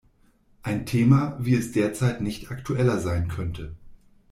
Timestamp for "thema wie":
0.87-1.53